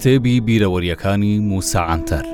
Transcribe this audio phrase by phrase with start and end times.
[0.00, 2.24] کتێبی بیرەوەریەکانی موساعاتەر.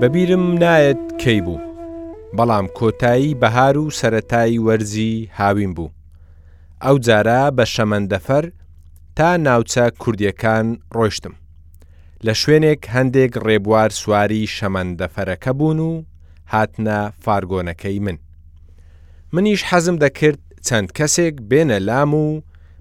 [0.00, 1.60] بەبیرم نایەت کەی بوو،
[2.36, 5.88] بەڵام کۆتایی بەهار و سەتایی وەرزی هاوین بوو.
[6.84, 8.44] ئەو جارە بە شەمەندەفەر
[9.16, 11.34] تا ناوچە کوردیەکان ڕۆیشتم.
[12.26, 15.92] لە شوێنێک هەندێک ڕێبوار سواری شەمەندەفەرەکە بوون و
[16.52, 18.18] هاتنە فارگۆنەکەی من.
[19.34, 22.26] منیش حەزم دەکرد چەند کەسێک بێنە لام و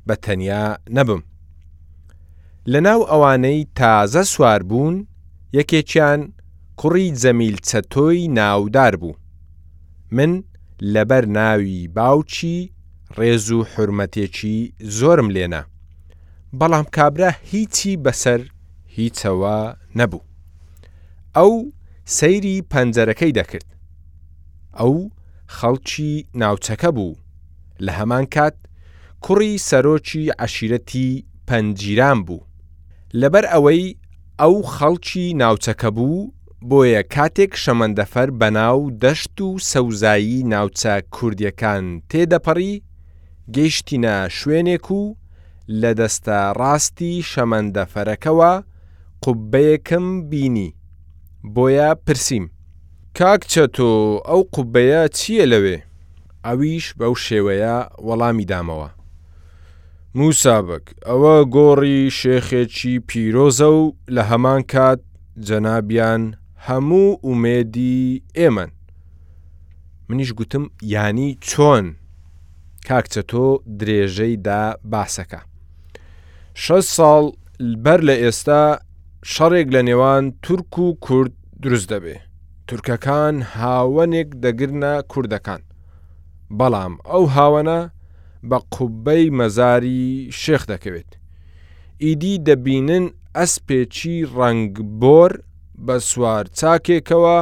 [0.08, 1.22] بە تەنیا نەبم.
[2.72, 4.96] لەناو ئەوانەی تازە سوار بوون
[5.60, 6.22] یەکێکیان
[6.80, 9.14] کوڕی زەمیل چەتۆی ناودار بوو.
[10.16, 10.32] من
[10.94, 12.58] لەبەر ناوی باوچی
[13.18, 14.58] ڕێز و حرمەتێکی
[14.98, 15.62] زۆرم لێنە.
[16.60, 18.42] بەڵام کابرا هیچی بەسەر
[18.98, 19.58] هیچەوە
[20.00, 20.22] نەبوو.
[21.38, 21.54] ئەو
[22.18, 23.66] سەیری پەنجەرەکەی دەکرد.
[24.80, 24.96] ئەو
[25.58, 27.20] خەڵکی ناوچەکە بوو
[27.86, 28.56] لە هەمان کات
[29.26, 31.10] کوڕی سەرۆکی عشیرەتی
[31.48, 32.48] پەنجیران بوو
[33.22, 33.84] لەبەر ئەوەی
[34.42, 36.32] ئەو خەڵکی ناوچەکە بوو
[36.70, 42.76] بۆیە کاتێک شەمەندەفەر بەناو دەشت و سەوزایی ناوچە کوردیەکان تێدەپەڕی
[43.56, 45.04] گەیشتینە شوێنێک و
[45.82, 48.52] لە دەستە ڕاستی شەمەندەفەرەکەەوە
[49.24, 50.70] قوبەیەکم بینی
[51.56, 52.46] بۆیە پرسییم
[53.18, 53.88] کاکچەتۆ
[54.30, 55.78] ئەو قوبەیە چییە لەوێ؟
[56.46, 58.90] ئەویش بەو شێوەیە وەڵامی دامەوە.
[60.20, 65.02] موسابک ئەوە گۆڕی شێخێکی پیرۆزە و لە هەمان کات
[65.48, 66.22] جەنابیان
[66.68, 68.02] هەموو ئومێدی
[68.38, 68.70] ئێمن.
[70.10, 71.86] منیش گوتم ینی چۆن
[72.88, 73.46] کاکچەتۆ
[73.80, 75.42] درێژەیدا باسەکە.
[76.64, 76.66] ش
[76.96, 77.24] ساڵ
[77.84, 78.62] بەر لە ئێستا
[79.34, 81.34] شەڕێک لە نێوان تورک و کورد
[81.64, 82.18] دروست دەبێ.
[82.70, 85.62] تورکەکان هاوەنێک دەگرنە کوردەکان
[86.58, 87.80] بەڵام ئەو هاوەنە
[88.50, 90.04] بە قوبەی مەزاری
[90.42, 91.12] شێخ دەکەوێت
[92.04, 93.06] ئیدی دەبینن
[93.38, 95.32] ئەسپێکی ڕنگبۆر
[95.86, 97.40] بە سوار چاکێکەوە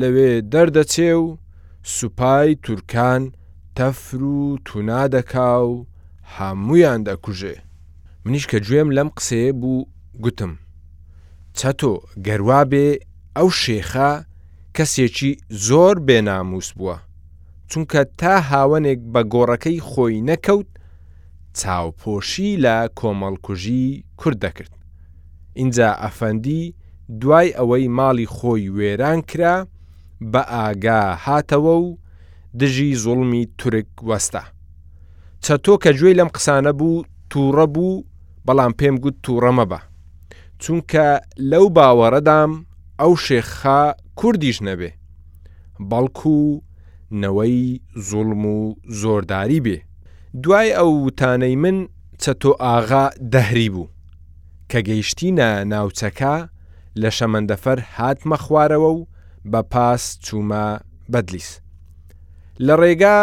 [0.00, 1.26] لەوێ دەردەچێ و
[1.96, 3.22] سوپای تورکان
[3.76, 5.86] تەفر و تونادەکا و
[6.36, 7.54] هەمویان دەکوژێ
[8.24, 9.88] منیش کە گوێم لەم قسەیە بوو
[10.24, 10.52] گوتم
[11.58, 11.92] چەتۆ
[12.26, 12.88] گەروابێ
[13.36, 14.10] ئەو شێخە
[14.76, 15.32] کەسێکی
[15.66, 16.96] زۆر بێناموس بووە
[17.70, 20.70] چونکە تا هاوەنێک بە گۆڕەکەی خۆی نەکەوت
[21.58, 23.84] چاوپۆشی لە کۆمەڵکوژی
[24.20, 24.72] کورد دەکرد
[25.60, 26.62] اینجا ئەفەندی
[27.20, 29.56] دوای ئەوەی ماڵی خۆی وێران کرا
[30.32, 31.88] بە ئاگا هاتەوە و
[32.60, 34.42] دژی زوڵمی تورک وەستا
[35.44, 38.04] چەتۆ کە گوێی لەم قسانە بوو تووڕە بوو
[38.46, 39.78] بەڵام پێم گوت تووڕەمە بە
[40.62, 41.06] چونکە
[41.50, 42.50] لەو باوەڕەدام
[43.00, 43.82] ئەو شێخا
[44.20, 44.90] کوردیش نەبێ
[45.90, 46.36] بەڵکو
[47.22, 47.58] نەوەی
[48.08, 48.60] زوڵم و
[49.00, 49.78] زۆرداری بێ
[50.42, 51.76] دوای ئەو تانەی من
[52.22, 53.90] چەتۆ ئاغا دەهری بوو
[54.70, 56.34] کە گەیشتینە ناوچەکە
[57.02, 59.00] لە شەمەندەفەر هاتمە خوارەوە و
[59.52, 60.66] بە پاس چوومە
[61.12, 61.50] بەدلیس
[62.66, 63.18] لە ڕێگا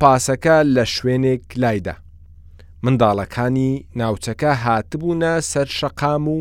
[0.00, 1.94] پاسەکە لە شوێنێک لایدا
[2.84, 3.70] منداڵەکانی
[4.00, 6.40] ناوچەکە هاتبوونە سەر شەقام و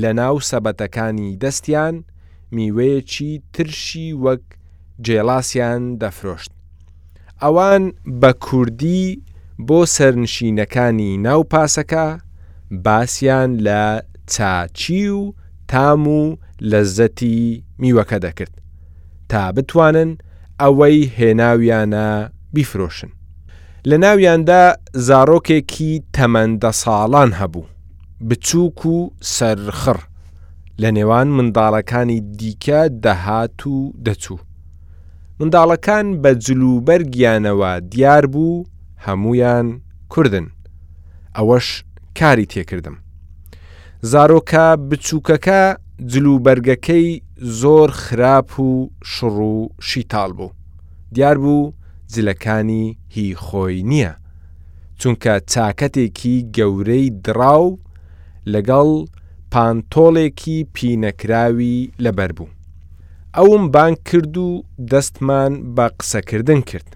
[0.00, 1.96] لە ناو سەبەتەکانی دەستیان
[2.56, 4.42] میوەیەکی ترشی وەک
[5.06, 6.50] جێڵاسیان دەفرۆشت.
[7.42, 7.84] ئەوان
[8.20, 9.22] بە کوردی
[9.68, 12.06] بۆ سەرنشینەکانی ناوپاسەکە
[12.84, 13.82] باسییان لە
[14.32, 15.32] چاچی و
[15.68, 16.36] تام و
[16.70, 18.54] لەزەتی میوەکە دەکرد
[19.28, 20.10] تا بتوانن
[20.60, 23.10] ئەوەی هێناویانە بیفرۆشن.
[23.90, 24.64] لە ناویاندا
[25.06, 27.66] زارۆکێکی تەمەندە ساڵان هەبوو
[28.28, 28.96] بچووک و
[29.36, 29.98] سەرخڕ
[30.82, 34.38] لە نێوان منداڵەکانی دیکە دەهات و دەچوو.
[35.40, 38.64] منداڵەکان بە جلوبەر گیانەوە دیار بوو
[39.06, 39.66] هەمویان
[40.12, 40.46] کوردن.
[41.36, 41.66] ئەوەش
[42.18, 42.96] کاری تێکردم.
[44.10, 45.60] زارۆکە بچووکەکە
[46.12, 47.08] جلوبەرگەکەی
[47.60, 48.70] زۆر خراپ و
[49.12, 50.50] شڕ و شیتال بوو.
[51.14, 51.72] دیار بوو
[52.12, 54.12] جلەکانی هی خۆی نییە.
[55.00, 57.78] چونکە چاکەتێکی گەورەی دراو
[58.52, 58.90] لەگەڵ
[59.54, 62.50] پانتۆڵێکی پینەکراوی لەبەر بوو.
[63.36, 64.50] ئەوم بانک کرد و
[64.90, 66.88] دەستمان بە قسەکردن کرد.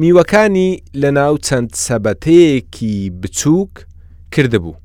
[0.00, 0.70] میوەکانی
[1.02, 3.72] لە ناو چەند سەبەتەیەکی بچووک
[4.34, 4.78] کردبوو.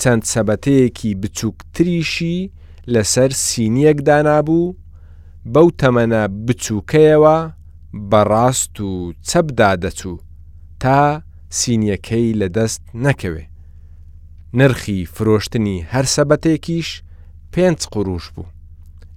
[0.00, 2.38] چەند سەبەتەیەکی بچووکتریشی
[2.92, 4.74] لەسەر سینیەکدانا بوو،
[5.52, 7.36] بەو تەمەنە بچووکەیەوە
[8.10, 8.90] بەڕاست و
[9.28, 10.16] چەبدا دەچوو
[10.82, 11.00] تا
[11.60, 13.44] سینیەکەی لە دەست نەکەوێ.
[14.58, 16.88] نرخی فرۆشتنی هەر سەبەتێکیش
[17.54, 18.46] پێنج قوروش بوو.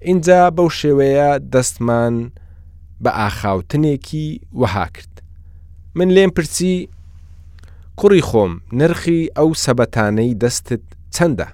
[0.02, 2.16] اینجا بەو شێوەیە دەستمان
[3.04, 4.28] بە ئاخاوتنێکی
[4.60, 5.14] وەها کرد.
[5.96, 6.90] من لێم پرسی
[8.00, 10.86] کوڕی خۆم نرخی ئەو سەبەتانەی دەستت
[11.16, 11.48] چەندە؟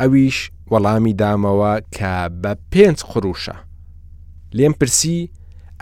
[0.00, 0.38] ئەویش
[0.72, 2.12] وەڵامی دامەوە کە
[2.42, 3.56] بە پێنج قڕوشە.
[4.56, 5.18] لێم پرسی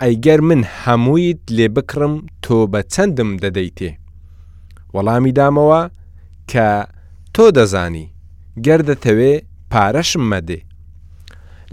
[0.01, 2.13] ئەیگەر من هەموویت لێ بکڕم
[2.43, 3.91] تۆ بە چەندم دەدەیتێ.
[4.93, 5.83] وەڵامی دامەوە
[6.51, 6.67] کە
[7.35, 8.05] تۆ دەزانی
[8.65, 9.33] گەر دەتەوێ
[9.71, 10.59] پارەشم مەدێ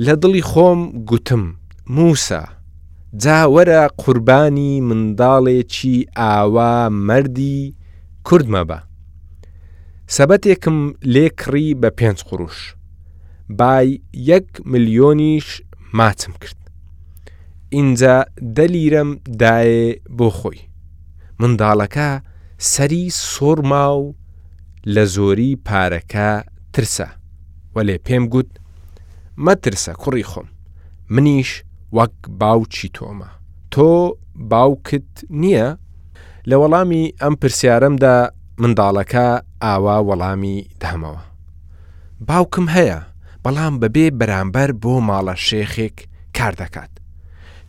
[0.05, 1.43] لە دڵی خۆم گوتم
[1.97, 2.43] موسا
[3.25, 6.75] جاوەرە قوربانی منداڵێکی ئاوا
[7.06, 7.59] مردی
[8.29, 8.79] کوردمە بە
[10.17, 10.79] سەبەتێکم
[11.15, 12.59] لێکڕی بە پێنج قوڕوش
[13.59, 13.88] بای
[14.31, 15.49] یەک ملیۆنیش
[15.99, 16.59] ماچم کرد
[17.77, 18.17] اینجا
[18.56, 19.11] دەلیرم
[19.43, 19.85] دایێ
[20.19, 20.61] بۆ خۆی
[21.41, 22.11] منداڵەکە
[22.73, 24.05] سەری سۆرما و
[24.94, 26.31] لە زۆری پارەکە
[26.75, 27.08] ترسە
[27.75, 28.50] وەلێ پێم گوت
[29.44, 30.48] مەترسە کوڕی خۆم
[31.14, 31.50] منیش
[31.96, 33.28] وەک باوچی تۆمە
[33.72, 33.90] تۆ
[34.52, 35.08] باوکت
[35.40, 35.69] نییە
[36.48, 38.14] لە وەڵامی ئەم پرسیارەمدا
[38.62, 39.26] منداڵەکە
[39.64, 41.22] ئاوا وەڵامی دامەوە
[42.28, 42.98] باوکم هەیە
[43.44, 45.96] بەڵام بەبێ بەرامبەر بۆ ماڵە شێخێک
[46.36, 46.92] کار دەکات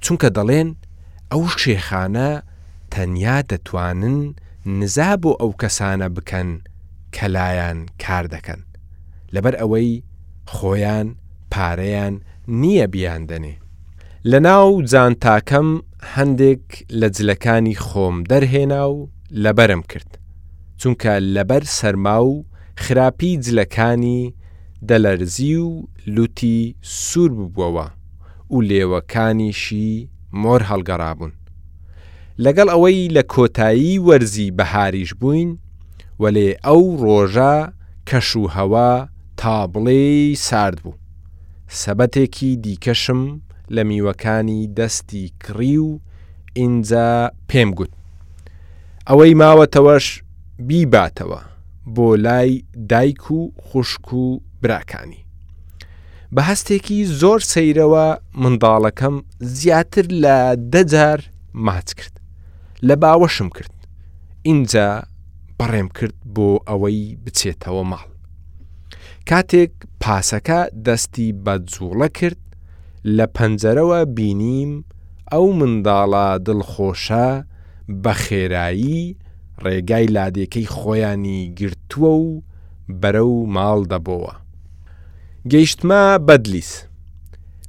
[0.03, 0.69] چونکە دەڵێن
[1.31, 2.29] ئەو شێخانە
[2.93, 4.17] تەنیا دەتوانن
[4.79, 6.49] نزاب بۆ ئەو کەسانە بکەن
[7.17, 8.61] کەلایەن کار دەکەن
[9.33, 9.91] لەبەر ئەوەی
[10.53, 11.07] خۆیان
[11.53, 12.13] پارەیان
[12.61, 13.55] نییە بیاندنێ
[14.31, 15.69] لە ناو جانتاکەم
[16.15, 16.63] هەندێک
[16.99, 18.97] لە جلەکانی خۆم دەرهێنا و
[19.43, 20.11] لەبەرم کرد
[20.79, 22.33] چونکە لەبەر سەرما و
[22.83, 24.33] خراپی جلەکانی
[24.89, 25.69] دەلەرزی و
[26.15, 27.87] لوتی سوور ببووەوە
[28.53, 29.91] و لێوەکانیشی
[30.41, 31.33] مۆر هەڵگەڕابوون
[32.45, 35.51] لەگەڵ ئەوەی لە کۆتایی وەرزی بەهاریش بووین
[36.23, 37.53] وەلێ ئەو ڕۆژە
[38.09, 38.91] کەشوهەوا
[39.39, 40.03] تابڵێ
[40.47, 40.95] سارد بوو
[41.81, 43.21] سەبەتێکی دیکەشم
[43.75, 45.91] لە میوەکانی دەستی کڕی و
[46.57, 47.09] ئینجا
[47.49, 47.91] پێم گوت
[49.09, 50.05] ئەوەی ماوەتەوەش
[50.67, 51.41] بیباتەوە
[51.95, 52.51] بۆ لای
[52.89, 54.25] دایک و خوشک و
[54.61, 55.21] براکانی
[56.35, 58.07] بە هەستێکی زۆر سەیرەوە
[58.41, 59.15] منداڵەکەم
[59.57, 60.37] زیاتر لە
[60.73, 61.19] دەجار
[61.65, 62.15] ماچ کرد
[62.87, 63.73] لە باوەشم کرد
[64.49, 64.89] اینجا
[65.59, 68.05] بەڕێم کرد بۆ ئەوەی بچێتەوە ماڵ.
[69.29, 69.71] کاتێک
[70.01, 72.41] پاسەکە دەستی بە جووڵە کرد
[73.17, 74.71] لە پەنجەرەوە بینیم
[75.33, 77.27] ئەو منداڵە دڵخۆشە
[78.03, 79.03] بە خێرایی
[79.63, 82.27] ڕێگای لادێکەی خۆیانی گرتووە و
[83.01, 84.33] بەرەو ماڵ دەبەوە.
[85.51, 86.71] گەیشتمە بەدلیس.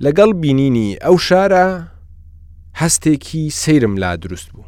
[0.04, 1.66] لەگەڵ بینینی ئەو شارە
[2.80, 4.64] هەستێکی سەیرم لا دروست بوو.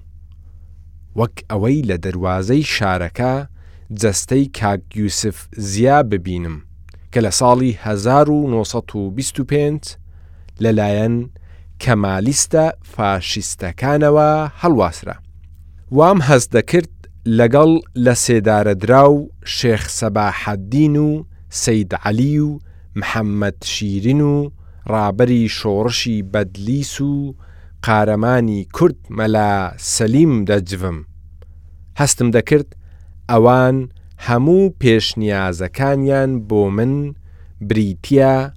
[1.21, 3.35] وەک ئەوەی لە دەواازەی شارەکە
[4.03, 5.37] جەستەی کاک یوسف
[5.71, 6.57] زیا ببینم
[7.13, 9.81] کە لە ساڵی 1925
[10.63, 11.17] لەلایەن
[11.83, 14.31] کەمالیستە فاشیستەکانەوە
[14.61, 15.17] هەڵواسرە.
[15.99, 16.93] وام هەز دەکرد
[17.39, 17.71] لەگەڵ
[18.05, 19.15] لە سێدارە دراو
[19.57, 21.09] شێخ سەباحەدین و
[21.51, 22.59] سید علی و
[23.01, 24.51] محەممەد شیرین و
[24.93, 27.35] ڕابری شۆڕشی بەدلیس و
[27.87, 29.51] قارەمانی کورد مەلا
[29.95, 30.99] سەلیم دەجوم
[32.01, 32.69] هەستم دەکرد
[33.31, 33.77] ئەوان
[34.27, 37.15] هەموو پێشنیازەکانیان بۆ من
[37.69, 38.53] بریتیا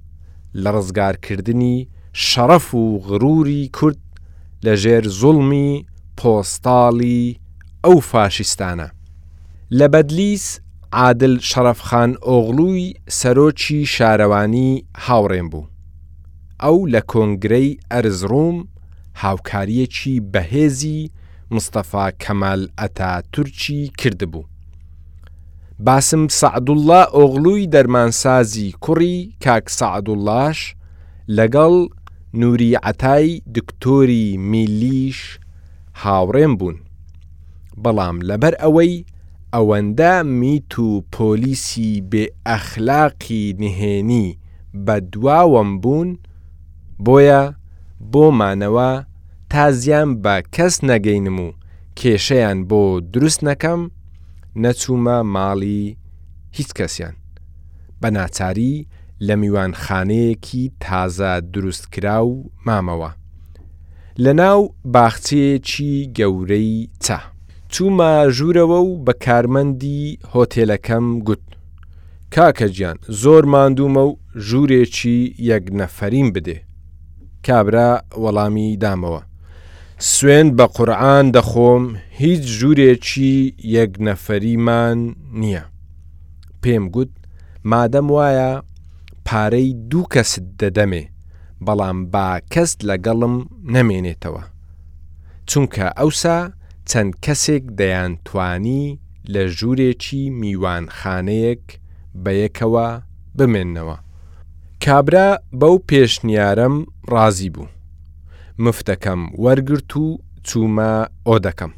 [0.62, 1.88] لە ڕزگارکردنی
[2.28, 4.00] شەرەف و غروری کورد
[4.64, 5.70] لە ژێر زوڵمی
[6.18, 7.22] پۆستاڵی
[7.84, 8.88] ئەو فاشستانە.
[9.78, 10.46] لە بەدلیس
[10.92, 14.70] عادل شەرەفخان ئۆغلووی سەرۆکی شارەوانی
[15.04, 15.66] هاوڕێن بوو.
[16.62, 18.56] ئەو لە کۆنگرەی ئەرزڕۆم
[19.22, 21.00] هاوکاریەکی بەهێزی
[21.56, 24.44] مستەفا کەمال ئەتا تورکی کردبوو.
[25.86, 30.58] باسم سعدوڵە ئۆغلووی دەرمانسازی کوڕی کاک سعدوڵاش
[31.38, 31.74] لەگەڵ
[32.40, 35.18] نووری عتای دکتۆری میلیش
[36.02, 36.76] هاوڕێم بوون.
[37.82, 38.94] بەڵام لەبەر ئەوەی
[39.54, 44.28] ئەوەندە میت و پۆلیسی بێ ئەخلاقی نهێنی
[44.84, 46.10] بە دواوەم بوون
[47.06, 47.42] بۆیە
[48.12, 48.90] بۆمانەوە
[49.52, 51.48] تا زیان بە کەس نەگەینم و
[51.98, 52.82] کێشەیان بۆ
[53.12, 53.80] دروست نەکەم
[54.64, 55.96] نەچوومە ماڵی
[56.56, 57.14] هیچ کەسیان
[58.02, 58.86] بە ناچاری
[59.26, 63.10] لە میوانخانەیەکی تازە دروستکرا و مامەوە
[64.24, 64.60] لە ناو
[64.94, 67.18] باخچەیەکی گەورەی چا
[67.72, 71.44] چوومە ژوورەوە و بە کارمەندی هۆتێلەکەم گوت
[72.34, 74.12] کاکە گیان زۆر مادوومە و
[74.48, 75.18] ژوورێکی
[75.50, 76.58] یەک نەفەرین بدێ
[77.46, 77.90] کابرا
[78.22, 79.22] وەڵامی دامەوە
[80.14, 81.84] سوێن بە قورآان دەخۆم
[82.20, 83.32] هیچ ژوورێکی
[83.78, 84.98] یەکنەفەریمان
[85.40, 85.64] نییە.
[86.62, 87.12] پێم گوت
[87.70, 88.52] مادەم وایە
[89.26, 91.04] پارەی دوو کەست دەدەمێ
[91.66, 93.34] بەڵام با کەس لەگەڵم
[93.74, 94.42] نەمێنێتەوە.
[95.50, 96.38] چونکە ئەوسا
[96.90, 98.84] چەند کەسێک دەیانتوانی
[99.32, 101.64] لە ژوورێکی میوانخانەیەک
[102.22, 102.88] بە یەکەوە
[103.38, 103.96] بمێننەوە.
[104.84, 105.28] کابرا
[105.60, 106.74] بەو پێشنیارم
[107.12, 107.66] ڕازی بوو.
[108.58, 110.92] مفتەکەم وەرگرت و چوومە
[111.26, 111.72] ئۆدەکەم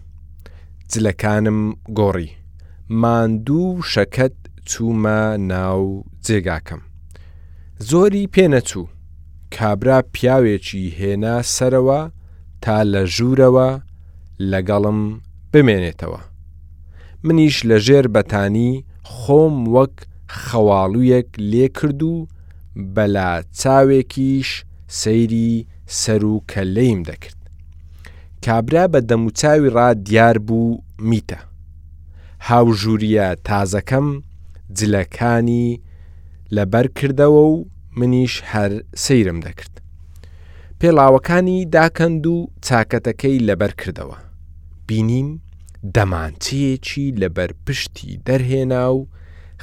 [0.93, 1.61] جلەکانم
[1.99, 2.31] گۆڕی
[3.02, 4.37] ماندوو شەکەت
[4.71, 5.21] چوومە
[5.52, 6.81] ناو جێگاکەم
[7.90, 8.88] زۆری پێنەچوو
[9.54, 12.00] کابرا پیاوێکی هێنا سەرەوە
[12.62, 13.69] تا لە ژوورەوە
[14.50, 15.00] لەگەڵم
[15.52, 16.21] بمێنێتەوە
[17.25, 18.73] منیش لە ژێر بەتانی
[19.14, 19.95] خۆم وەک
[20.45, 22.14] خەواڵویەک لێ کرد و
[22.95, 24.50] بەلا چاوێکیش
[25.00, 25.54] سەیری
[25.86, 27.36] سەر و کەلەیم دەکرد.
[28.46, 31.38] کابرا بە دەموچاوی ڕاد دیار بوو میتە.
[32.48, 34.06] هاوژووریە تازەکەم
[34.78, 35.80] جلەکانی
[36.56, 37.56] لەبەر کردەوە و
[37.96, 38.72] منیش هەر
[39.04, 39.74] سەیرم دەکرد.
[40.80, 42.36] پێڵاوەکانی داکەند و
[42.66, 44.16] چاکەتەکەی لەبەر کردەوە.
[44.88, 45.30] بینیم
[45.98, 49.06] دەمانچەیەکی لەبەر پشتی دەرهێنا و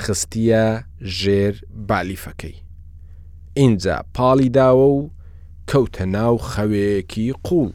[0.01, 0.67] خستیە
[1.17, 1.55] ژێر
[1.89, 2.55] بالیفەکەی.
[3.57, 5.09] ئینجا پاڵی داوە و
[5.69, 7.71] کەوتە ناو خەوەیەکی قوڵ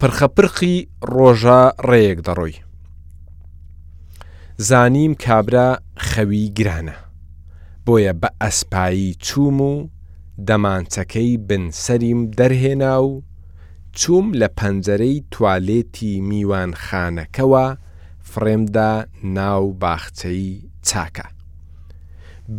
[0.00, 0.76] پرخەپرخی
[1.14, 2.56] ڕۆژە ڕێیەک دەڕۆی
[4.68, 5.70] زانیم کابرا
[6.08, 6.96] خەوی گرانە
[7.86, 9.74] بۆیە بە ئەسپایی چوم و
[10.48, 13.22] دەمانچەکەی بنسەریم دەرهێنا و
[13.98, 17.66] چووم لە پەنجەرەی توالێتی میوانخانەکەوە
[18.30, 18.94] فرێمدا
[19.38, 20.50] ناو باخچەی
[20.86, 21.26] چاکە.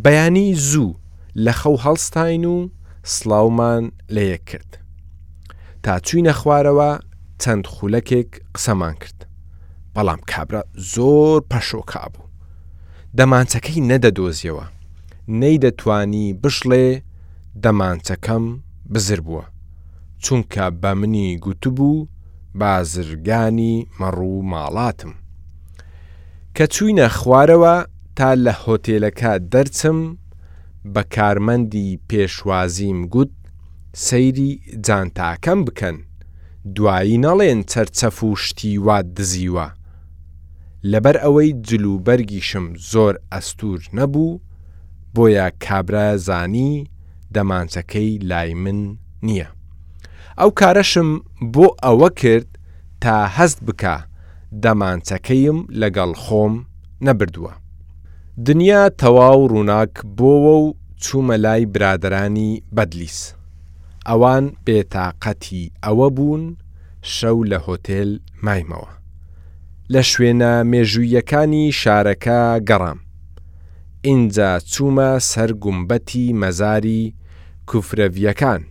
[0.04, 0.94] بەیانی زوو
[1.44, 2.56] لە خەو هەڵستاین و
[3.04, 4.78] سڵاومان لە یەک کرد.
[5.82, 6.90] تا چوینە خوارەوە
[7.42, 9.26] چەند خولەکێک قسەمان کرد.
[9.94, 10.62] بەڵام کابرا
[10.94, 12.26] زۆر پەشۆکا بوو.
[13.18, 14.66] دەمانچەکەی نەدەدۆزیەوە.
[15.40, 16.84] نەیدەتوانی بشڵێ
[17.64, 18.44] دەمانچەکەم
[18.94, 19.44] بزر بووە.
[20.22, 22.06] چونکە بە منی گوتبوو
[22.54, 25.12] بازرگانی مەڕوو ماڵاتم.
[26.56, 27.74] کە چوینە خوارەوە
[28.16, 29.98] تا لە هۆتێلەکە دەرچم
[30.94, 33.30] بە کارمەندی پێشوازیم گوت
[34.08, 34.52] سەیری
[34.86, 35.96] جانتاکەم بکەن
[36.76, 39.68] دوایی نەڵێن چەرچەف و شتیوا دزیوە
[40.92, 44.40] لەبەر ئەوەی جلوبەرگیشم زۆر ئەستور نەبوو
[45.14, 46.72] بۆیە کابرا زانی
[47.34, 48.78] دەمانچەکەی لای من
[49.26, 49.48] نییە
[50.40, 51.08] ئەو کارەشم
[51.54, 52.48] بۆ ئەوە کرد
[53.02, 53.96] تا هەست بکە
[54.64, 56.54] دەمانچەکەیم لەگەڵ خۆم
[57.06, 57.52] نەبردووە
[58.46, 63.18] دنیا تەواو ڕووناک بۆوە و چوومە لای برادرانی بەدلیس.
[64.06, 66.44] ئەوان بێتاقەتی ئەوە بوون
[67.02, 68.10] شەو لە هۆتێل
[68.44, 68.88] مایمەوە.
[69.92, 72.98] لە شوێنە مێژوویەکانی شارەکە گەڕام.
[74.06, 77.02] ئینجا چوومە سەر گومبەتی مەزاری
[77.68, 78.62] کوفرەڤیەکان.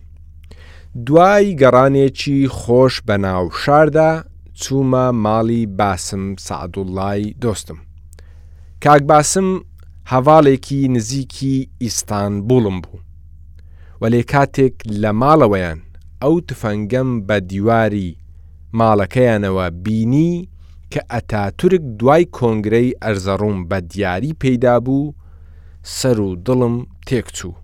[1.05, 4.11] دوای گەڕانێکی خۆش بە ناو شاردا
[4.61, 7.79] چوومە ماڵی باسم سعدوڵای دۆستم.
[8.83, 9.49] کاکباسم
[10.13, 12.99] هەواڵێکی نزیکی ئیستانبولم بوو
[14.01, 15.79] وەلێ کاتێک لە ماڵەوەیان
[16.23, 18.09] ئەو تفەنگەم بە دیواری
[18.79, 20.33] ماڵەکەیانەوە بینی
[20.91, 25.13] کە ئەتاتورک دوای کۆنگرەی ئەرزەڕوم بە دیاری پەیدا بوو
[25.97, 26.75] سەر و دڵم
[27.07, 27.55] تێکچوو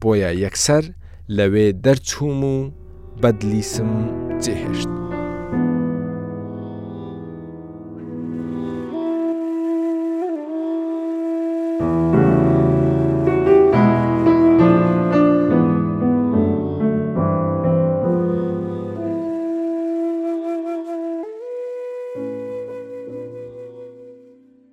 [0.00, 0.84] بۆیە یەکسەر
[1.36, 2.56] لەوێ دەرچووم و
[3.22, 3.90] بەدلیسم
[4.44, 5.09] جێهێشت.